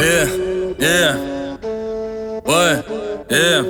Yeah, 0.00 0.24
yeah. 0.78 1.14
What? 2.42 2.86
Yeah. 3.30 3.62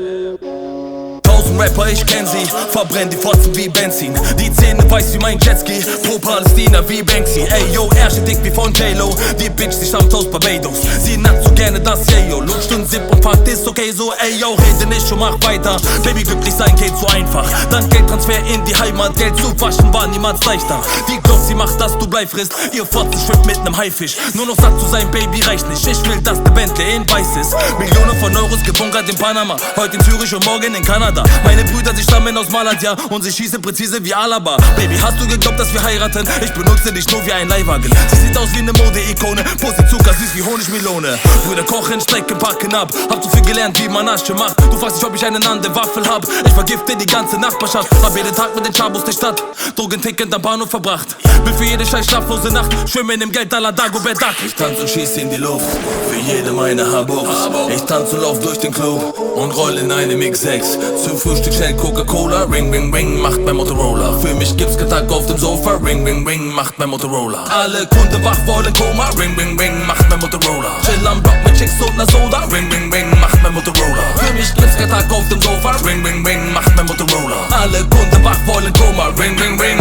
Tausend 1.25 1.59
Rapper, 1.59 1.89
ich 1.89 2.07
kenn 2.07 2.25
sie, 2.25 2.47
verbrenn 2.71 3.11
die 3.11 3.17
Fotzen 3.17 3.55
wie 3.57 3.69
Benzin. 3.69 4.15
Die 4.39 4.53
Zähne 4.53 4.89
weiß 4.89 5.15
wie 5.15 5.19
mein 5.19 5.41
Jetski, 5.41 5.85
pro 6.05 6.21
Palästina 6.21 6.89
wie 6.89 7.03
Banksy. 7.03 7.41
Ey, 7.41 7.75
yo, 7.75 7.89
er 7.97 8.09
dick 8.11 8.39
wie 8.45 8.51
von 8.51 8.73
J-Lo. 8.73 9.13
Die 9.41 9.51
Bitch, 9.51 9.75
die 9.81 9.87
stammt 9.87 10.15
aus 10.15 10.31
Barbados. 10.31 10.79
Sie 11.03 11.17
nackt 11.17 11.43
so 11.43 11.51
gerne 11.51 11.81
das, 11.81 12.07
yeah, 12.13 12.31
yo. 12.31 12.41
Lutscht 12.41 12.71
und 12.73 12.89
Sip 12.89 13.03
und 13.11 13.21
packt 13.21 13.49
ist 13.49 13.67
okay 13.67 13.91
so, 13.91 14.13
ey, 14.23 14.39
yo, 14.39 14.55
rede 14.55 14.87
nicht 14.89 15.11
und 15.11 15.19
mach 15.19 15.35
weiter. 15.43 15.79
Baby, 16.05 16.23
glücklich 16.23 16.55
sein 16.55 16.77
geht 16.77 16.97
so 16.97 17.09
einfach. 17.09 17.49
Dann 17.71 17.89
Geldtransfer 17.91 18.39
in 18.55 18.65
die 18.65 18.77
Heimat, 18.77 19.17
Geld 19.17 19.37
zu 19.37 19.51
waschen 19.61 19.93
war 19.93 20.07
niemals 20.07 20.45
leichter. 20.45 20.81
Die 21.09 21.21
Glock, 21.23 21.41
sie 21.45 21.57
macht, 21.57 21.80
Blei 22.11 22.27
frisst. 22.27 22.53
Ihr 22.73 22.85
Fotzen 22.85 23.21
schwimmt 23.25 23.47
mit 23.47 23.63
nem 23.63 23.77
Haifisch. 23.77 24.17
Nur 24.35 24.47
noch 24.47 24.57
satt 24.57 24.79
zu 24.81 24.87
sein, 24.89 25.09
Baby, 25.11 25.41
reicht 25.43 25.69
nicht. 25.69 25.87
Ich 25.87 26.05
will, 26.07 26.21
dass 26.23 26.43
der 26.43 26.51
Bentley 26.51 26.97
in 26.97 27.09
weiß 27.09 27.37
ist. 27.41 27.55
Millionen 27.79 28.19
von 28.19 28.37
Euros 28.37 28.63
gebunkert 28.65 29.09
in 29.09 29.17
Panama. 29.17 29.57
Heute 29.77 29.97
in 29.97 30.05
Zürich 30.05 30.35
und 30.35 30.45
morgen 30.45 30.75
in 30.75 30.85
Kanada. 30.85 31.23
Meine 31.45 31.65
Brüder, 31.65 31.95
sie 31.95 32.03
stammen 32.03 32.37
aus 32.37 32.51
Malatya 32.51 32.97
und 33.11 33.23
sie 33.23 33.33
schießen 33.33 33.63
präzise 33.63 34.05
wie 34.05 34.13
Alaba. 34.13 34.57
Baby, 34.77 34.99
hast 35.01 35.21
du 35.21 35.27
geglaubt, 35.29 35.59
dass 35.59 35.73
wir 35.73 35.83
heiraten? 35.83 36.29
Ich 36.43 36.53
benutze 36.53 36.93
dich 36.93 37.07
nur 37.13 37.25
wie 37.25 37.33
ein 37.33 37.49
Leihwagen. 37.49 37.91
Sie 38.11 38.27
sieht 38.27 38.37
aus 38.37 38.49
wie 38.55 38.59
eine 38.59 38.73
Mode-Ikone, 38.73 39.45
Pussy 39.61 39.87
Zucker, 39.89 40.13
süß 40.13 40.35
wie 40.35 40.43
Honigmelone. 40.43 41.19
Brüder 41.47 41.63
kochen, 41.63 42.01
strecken, 42.01 42.39
packen 42.39 42.75
ab. 42.75 42.93
Hab 43.09 43.23
so 43.23 43.31
viel 43.31 43.43
gelernt, 43.43 43.79
wie 43.81 43.89
man 43.89 44.09
Asche 44.09 44.35
macht. 44.35 44.61
Du 44.61 44.77
fragst 44.79 44.97
dich, 44.97 45.07
ob 45.07 45.15
ich 45.15 45.25
einen 45.25 45.45
an 45.47 45.63
der 45.63 45.75
Waffel 45.77 46.07
hab. 46.09 46.27
Ich 46.45 46.53
vergifte 46.53 46.97
die 46.97 47.07
ganze 47.07 47.39
Nachbarschaft. 47.39 47.89
Hab 48.03 48.17
jeden 48.17 48.35
Tag 48.35 48.55
mit 48.57 48.67
den 48.67 48.73
Chabos 48.73 49.05
der 49.05 49.13
Stadt. 49.13 49.43
Drogen 49.77 50.03
tickend 50.03 50.35
am 50.35 50.43
Bahnhof 50.43 50.71
verbracht. 50.71 51.17
Bin 51.45 51.55
für 51.55 51.65
jede 51.65 51.87
scheiß 52.01 52.07
schlaflose 52.07 52.53
Nacht. 52.53 52.89
Schwimmen 52.89 53.21
im 53.21 53.31
Geld 53.31 53.53
aller 53.53 53.73
Dagobert 53.73 54.21
Duck. 54.21 54.35
Ich 54.45 54.55
tanz 54.55 54.79
und 54.79 54.89
schieß 54.89 55.17
in 55.19 55.31
die 55.31 55.37
Luft. 55.37 55.67
Für 56.09 56.19
jede 56.19 56.53
meine 56.53 56.91
Habubs. 56.91 57.49
Ich 57.75 57.83
tanz 57.83 58.13
und 58.13 58.23
lauf 58.23 58.41
durch 58.41 58.59
den 58.59 58.73
Club. 58.73 59.19
Und 59.35 59.51
roll 59.53 59.77
in 59.77 59.91
eine 59.91 60.17
Mix 60.17 60.43
6. 60.43 60.79
Zum 61.05 61.19
Frühstück 61.19 61.53
schnell 61.53 61.75
Coca-Cola. 61.77 62.45
Ring, 62.45 62.71
ring, 62.71 62.93
ring, 62.93 63.21
macht 63.21 63.41
mein 63.41 63.57
Motorola. 63.57 64.19
Für 64.19 64.35
mich 64.35 64.57
gibt's 64.57 64.77
kein 64.77 64.89
Tag 64.89 65.11
auf 65.11 65.27
dem 65.27 65.39
Sofa. 65.39 65.79
Ring, 65.85 66.05
ring, 66.05 66.27
ring, 66.27 66.53
macht 66.53 66.79
mein 66.79 66.91
Motorola. 66.91 67.45
Alle 67.45 67.87
Kunden 67.87 68.25
wach 68.25 68.39
wollen 68.47 68.73
Koma. 68.75 69.11
Ring, 69.19 69.35
ring, 69.37 69.59
ring, 69.59 69.87
macht 69.87 70.09
mein 70.09 70.21
Motorola. 70.21 70.71
Chill 70.85 71.07
am 71.07 71.23
Block 71.23 71.37
mit 71.45 71.57
Chicks 71.57 71.81
und 71.81 71.97
ner 71.97 72.07
Soda. 72.07 72.45
Ring, 72.53 72.71
ring, 72.71 72.93
ring, 72.93 73.11
macht 73.21 73.43
mein 73.43 73.55
Motorola. 73.55 74.03
Für 74.17 74.33
mich 74.35 74.55
gibt's 74.55 74.77
kein 74.77 74.89
Tag 74.89 75.11
auf 75.11 75.29
dem 75.29 75.41
Sofa. 75.41 75.77
Ring, 75.85 76.05
ring, 76.05 76.25
ring, 76.27 76.53
macht 76.53 76.75
mein 76.77 76.87
Motorola. 76.87 77.37
Alle 77.51 77.81
Kunden 77.81 78.25
wach 78.25 78.39
wollen 78.47 78.73
Koma. 78.73 79.09
Ring, 79.19 79.39
ring, 79.39 79.61
ring, 79.61 79.79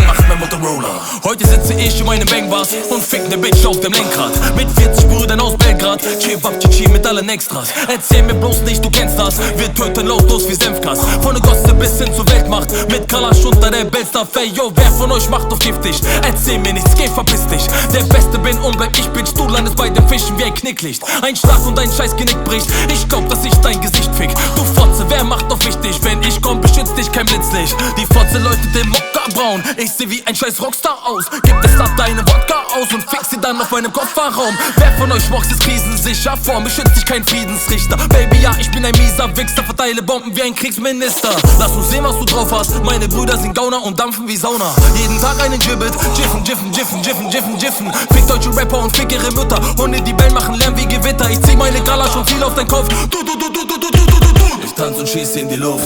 ich 1.79 1.99
in 1.99 2.05
meinem 2.05 2.27
Bangbars 2.27 2.69
und 2.89 3.03
fick 3.03 3.27
ne 3.29 3.37
Bitch 3.37 3.65
auf 3.65 3.79
dem 3.79 3.93
Lenkrad. 3.93 4.31
Mit 4.55 4.67
40 4.79 5.07
Brüdern 5.07 5.39
aus 5.39 5.55
Belgrad. 5.57 6.01
Chewab, 6.19 6.59
Chichi 6.59 6.87
mit 6.89 7.05
allen 7.05 7.27
Extras. 7.29 7.69
Erzähl 7.87 8.23
mir 8.23 8.33
bloß 8.33 8.61
nicht, 8.61 8.83
du 8.83 8.89
kennst 8.89 9.17
das. 9.17 9.37
Wir 9.57 9.73
töten 9.73 10.07
lautlos 10.07 10.47
wie 10.49 10.55
Senfgas. 10.55 10.99
Von 11.21 11.35
der 11.35 11.41
Gosse 11.41 11.73
bis 11.73 11.97
hin 11.97 12.13
zur 12.13 12.27
Weltmacht. 12.29 12.69
Mit 12.89 13.07
Kalash 13.07 13.45
unter 13.69 13.83
der 13.83 13.89
Bellstuff. 13.89 14.35
Ey, 14.35 14.47
yo, 14.49 14.71
wer 14.75 14.91
von 14.91 15.11
euch 15.11 15.29
macht 15.29 15.51
auf 15.51 15.59
giftig? 15.59 16.01
Erzähl 16.23 16.57
mir 16.59 16.73
nichts, 16.73 16.91
geh 16.95 17.07
verpiss 17.07 17.45
dich. 17.47 17.67
Der 17.93 18.03
Beste 18.03 18.37
bin 18.39 18.57
und 18.59 18.77
bleib 18.77 18.97
ich, 18.97 19.07
Bitch. 19.09 19.31
Du 19.35 19.47
landest 19.47 19.75
bei 19.75 19.89
den 19.89 20.07
Fischen 20.07 20.37
wie 20.37 20.45
ein 20.45 20.53
Knicklicht. 20.53 21.03
Ein 21.21 21.35
Schlag 21.35 21.65
und 21.65 21.77
dein 21.77 21.91
scheiß 21.91 22.15
Genick 22.15 22.43
bricht. 22.43 22.67
Ich 22.91 23.07
glaub, 23.07 23.29
dass 23.29 23.43
ich 23.45 23.53
dein 23.55 23.79
Gesicht 23.81 24.09
fick. 24.15 24.31
Du 24.55 24.63
Fotze, 24.63 25.05
wer 25.09 25.23
macht 25.23 25.51
auf 25.51 25.63
wichtig? 25.65 25.99
Wenn 26.01 26.21
ich 26.23 26.41
komm, 26.41 26.61
beschützt 26.61 26.97
dich 26.97 27.11
kein 27.11 27.25
Blitzlicht. 27.25 27.75
Die 27.97 28.05
Fotze 28.05 28.39
läutet 28.39 28.75
im 28.75 28.89
Mokka-Braun. 28.89 29.63
Ich 29.77 29.91
seh 29.91 30.09
wie 30.09 30.23
ein 30.25 30.35
scheiß 30.35 30.61
Rockstar 30.61 30.97
aus. 31.05 31.25
Gib 31.43 31.55
es 31.63 31.75
nach 31.75 31.95
deine 31.95 32.21
Wodka 32.21 32.63
aus 32.75 32.91
und 32.93 33.07
fix 33.09 33.29
sie 33.29 33.39
dann 33.39 33.61
auf 33.61 33.69
meinem 33.71 33.93
Kofferraum. 33.93 34.57
Wer 34.77 34.91
von 34.93 35.11
euch 35.11 35.25
boxt 35.29 35.51
ist 35.51 35.61
krisensicher? 35.61 36.35
Vor 36.37 36.59
mir 36.59 36.69
schützt 36.69 36.95
dich 36.95 37.05
kein 37.05 37.23
Friedensrichter. 37.23 37.97
Baby, 38.09 38.39
ja, 38.41 38.51
ich 38.59 38.71
bin 38.71 38.83
ein 38.85 38.95
mieser 38.97 39.29
Wichser. 39.37 39.63
Verteile 39.63 40.01
Bomben 40.01 40.35
wie 40.35 40.41
ein 40.41 40.55
Kriegsminister. 40.55 41.29
Lass 41.59 41.71
uns 41.71 41.89
sehen, 41.89 42.03
was 42.03 42.17
du 42.17 42.25
drauf 42.25 42.51
hast. 42.51 42.83
Meine 42.83 43.07
Brüder 43.07 43.37
sind 43.37 43.58
Gauner 43.59 43.83
und 43.83 43.99
dampfen 43.99 44.25
wie 44.25 44.37
Sauna. 44.37 44.73
Jeden 44.95 45.19
Tag 45.19 45.37
einen 45.43 45.59
Gibbet. 45.59 45.91
Jiffen, 46.15 46.45
jiffen, 46.45 46.71
jiffen, 46.71 47.03
jiffen, 47.03 47.29
jiffen, 47.29 47.57
jiffen. 47.57 47.91
Fick 48.13 48.25
deutsche 48.25 48.55
Rapper 48.55 48.79
und 48.83 48.95
fick 48.95 49.11
ihre 49.11 49.29
Mütter. 49.33 49.59
Hunde, 49.77 50.01
die 50.01 50.13
bellen, 50.13 50.33
machen 50.33 50.55
Lärm 50.55 50.77
wie 50.77 50.85
Gewitter. 50.85 51.29
Ich 51.29 51.41
zieh 51.41 51.57
meine 51.57 51.81
Gala 51.81 52.07
schon 52.07 52.25
viel 52.25 52.41
auf 52.41 52.55
deinen 52.55 52.69
Kopf. 52.69 52.87
Du, 53.09 53.17
du, 53.21 53.37
du, 53.37 53.51
du, 53.51 53.67
du, 53.67 53.77
du, 53.77 53.91
du, 53.91 54.19
du, 54.19 54.33
du. 54.33 54.63
Ich 54.63 54.73
tanz 54.73 54.97
und 54.97 55.09
schieß 55.09 55.35
in 55.35 55.49
die 55.49 55.57
Luft. 55.57 55.83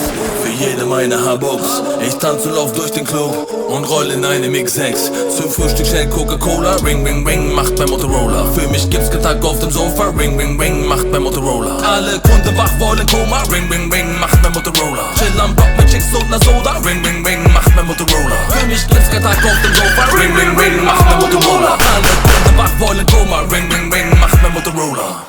Jede 0.59 0.85
meine 0.85 1.17
Habubs. 1.25 1.81
Ich 2.05 2.13
tanz 2.15 2.45
und 2.45 2.55
lauf 2.55 2.73
durch 2.73 2.91
den 2.91 3.05
Club. 3.05 3.47
Und 3.69 3.85
roll 3.85 4.11
in 4.11 4.23
eine 4.23 4.47
Mix 4.49 4.75
6. 4.75 5.11
Zum 5.35 5.49
Frühstück 5.49 5.87
schnell 5.87 6.07
Coca-Cola. 6.09 6.75
Ring, 6.85 7.03
ring, 7.03 7.25
ring, 7.25 7.53
macht 7.53 7.77
mein 7.77 7.89
Motorola. 7.89 8.45
Für 8.53 8.67
mich 8.67 8.89
gibt's 8.89 9.09
kein 9.09 9.23
Tag 9.23 9.43
auf 9.43 9.59
dem 9.59 9.71
Sofa. 9.71 10.13
Ring, 10.17 10.37
ring, 10.37 10.59
ring, 10.59 10.85
macht 10.87 11.09
mein 11.11 11.23
Motorola. 11.23 11.77
Alle 11.77 12.19
Kunden 12.19 12.55
wach 12.55 12.71
wollen 12.79 13.05
Koma. 13.07 13.41
Ring, 13.51 13.67
ring, 13.71 13.91
ring, 13.91 14.19
macht 14.19 14.41
mein 14.43 14.53
Motorola. 14.53 15.03
Chill 15.17 15.41
am 15.41 15.55
Block 15.55 15.67
mit 15.77 15.89
Chicks 15.89 16.13
und 16.13 16.29
ner 16.29 16.39
Soda. 16.39 16.73
Ring, 16.85 17.03
ring, 17.03 17.25
ring, 17.25 17.51
macht 17.51 17.75
mein 17.75 17.87
Motorola. 17.87 18.35
Für 18.49 18.67
mich 18.67 18.87
gibt's 18.87 19.09
kein 19.09 19.23
Tag 19.23 19.37
auf 19.43 19.61
dem 19.63 19.73
Sofa. 19.73 20.03
Ring, 20.15 20.35
ring, 20.35 20.59
ring, 20.59 20.85
macht 20.85 21.05
mein 21.05 21.19
Motorola. 21.19 21.77
Alle 21.95 22.13
Kunden 22.21 22.57
wach 22.57 22.79
wollen 22.79 23.05
Koma. 23.07 23.41
Ring, 23.51 23.71
ring, 23.71 23.91
ring, 23.91 24.19
macht 24.19 24.41
mein 24.41 24.53
Motorola. 24.53 25.23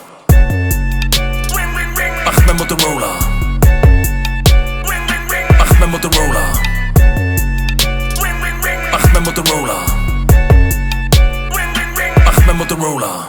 Macht 2.25 2.47
mein 2.47 2.57
Motorola. 2.57 3.24
Motorola. 9.25 9.87
Mein 12.47 12.59
Motorola. 12.59 13.29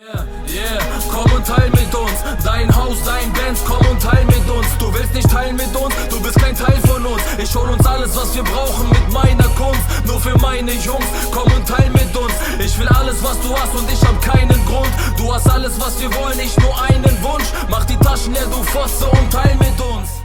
Yeah, 0.00 0.26
yeah, 0.48 0.78
komm 1.08 1.30
und 1.32 1.46
teil 1.46 1.70
mit 1.70 1.94
uns. 1.94 2.18
Dein 2.44 2.74
Haus, 2.74 2.96
dein 3.04 3.32
Benz, 3.32 3.60
komm 3.64 3.86
und 3.86 4.02
teil 4.02 4.24
mit 4.24 4.50
uns. 4.50 4.66
Du 4.80 4.92
willst 4.92 5.14
nicht 5.14 5.30
teilen 5.30 5.54
mit 5.54 5.74
uns, 5.76 5.94
du 6.10 6.20
bist 6.20 6.36
kein 6.40 6.56
Teil 6.56 6.80
von 6.84 7.06
uns. 7.06 7.22
Ich 7.38 7.54
hol 7.54 7.68
uns 7.68 7.86
alles, 7.86 8.16
was 8.16 8.34
wir 8.34 8.42
brauchen 8.42 8.88
mit 8.88 9.12
meiner 9.12 9.48
Kunst. 9.50 9.80
Nur 10.04 10.20
für 10.20 10.36
meine 10.38 10.72
Jungs, 10.72 11.06
komm 11.30 11.52
und 11.52 11.68
teil 11.68 11.90
mit 11.90 12.16
uns. 12.16 12.32
Ich 12.58 12.76
will 12.80 12.88
alles, 12.88 13.22
was 13.22 13.40
du 13.40 13.56
hast 13.56 13.74
und 13.76 13.88
ich 13.92 14.02
hab 14.02 14.20
keinen 14.20 14.66
Grund. 14.66 14.90
Du 15.16 15.32
hast 15.32 15.48
alles, 15.48 15.78
was 15.80 16.00
wir 16.00 16.12
wollen, 16.16 16.40
ich 16.40 16.56
nur 16.58 16.74
einen 16.82 17.22
Wunsch. 17.22 17.46
Mach 17.68 17.84
die 17.84 17.96
Taschen 17.98 18.34
leer, 18.34 18.46
du 18.46 18.62
Fotze 18.64 19.06
und 19.06 19.30
teil 19.32 19.54
mit 19.60 19.80
uns. 19.80 20.17